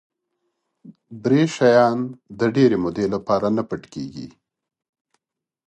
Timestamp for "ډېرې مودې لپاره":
2.55-3.47